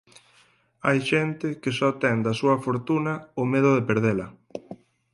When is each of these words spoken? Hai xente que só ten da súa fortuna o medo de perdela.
Hai 0.85 0.97
xente 1.09 1.47
que 1.61 1.71
só 1.79 1.89
ten 2.01 2.17
da 2.25 2.33
súa 2.39 2.57
fortuna 2.65 3.13
o 3.41 3.43
medo 3.53 3.69
de 3.75 3.85
perdela. 3.89 4.27